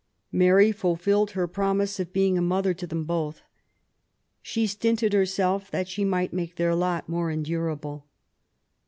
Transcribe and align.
Mary 0.31 0.71
fulfilled 0.71 1.29
her 1.37 1.47
promise 1.47 1.99
of 1.99 2.11
being 2.11 2.35
a 2.35 2.41
mother 2.41 2.73
to 2.73 2.87
them 2.87 3.03
both. 3.03 3.43
She 4.41 4.65
stinted 4.65 5.13
herself 5.13 5.69
that 5.69 5.87
she 5.87 6.03
might 6.03 6.33
make 6.33 6.55
their 6.55 6.73
lot 6.73 7.07
more 7.07 7.29
endurable. 7.29 8.07